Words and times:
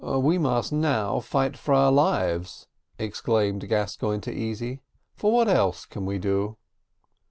"We 0.03 0.39
must 0.39 0.73
now 0.73 1.19
fight 1.19 1.55
for 1.55 1.75
our 1.75 1.91
lives," 1.91 2.65
exclaimed 2.97 3.69
Gascoigne 3.69 4.21
to 4.21 4.33
Easy, 4.33 4.81
"for 5.15 5.31
what 5.31 5.47
else 5.47 5.85
can 5.85 6.07
we 6.07 6.17
do?" 6.17 6.57